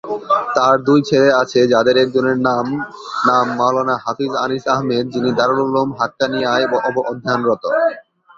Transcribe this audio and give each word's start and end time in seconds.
তার 0.55 0.75
দুই 0.87 0.99
ছেলে 1.09 1.29
আছে 1.41 1.59
যাদের 1.73 1.95
একজনের 1.97 2.37
নাম 2.47 2.65
নাম 3.27 3.45
মাওলানা 3.59 3.95
হাফিজ 4.03 4.33
আনিস 4.43 4.63
আহমেদ, 4.73 5.05
যিনি 5.13 5.29
দারুল 5.39 5.59
উলুম 5.65 5.89
হাক্কানিয়ায় 5.99 6.65
অধ্যয়নরত। 7.11 7.63